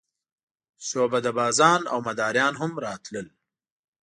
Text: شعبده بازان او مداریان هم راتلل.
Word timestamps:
شعبده 0.87 1.31
بازان 1.37 1.81
او 1.93 1.99
مداریان 2.09 2.53
هم 2.59 2.71
راتلل. 2.83 3.27